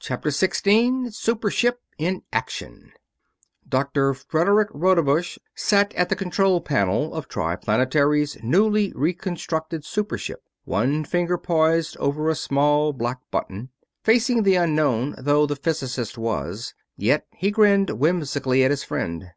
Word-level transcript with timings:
CHAPTER 0.00 0.32
16 0.32 1.12
SUPER 1.12 1.48
SHIP 1.48 1.78
IN 1.96 2.24
ACTION 2.32 2.90
Doctor 3.68 4.14
Frederick 4.14 4.66
Rodebush 4.72 5.38
sat 5.54 5.94
at 5.94 6.08
the 6.08 6.16
control 6.16 6.60
panel 6.60 7.14
of 7.14 7.28
Triplanetary's 7.28 8.36
newly 8.42 8.92
reconstructed 8.96 9.84
super 9.84 10.18
ship; 10.18 10.42
one 10.64 11.04
finger 11.04 11.38
poised 11.38 11.96
over 11.98 12.28
a 12.28 12.34
small 12.34 12.92
black 12.92 13.20
button. 13.30 13.70
Facing 14.02 14.42
the 14.42 14.56
unknown 14.56 15.14
though 15.16 15.46
the 15.46 15.54
physicist 15.54 16.18
was, 16.18 16.74
yet 16.96 17.28
he 17.30 17.52
grinned 17.52 17.90
whimsically 17.90 18.64
at 18.64 18.72
his 18.72 18.82
friend. 18.82 19.30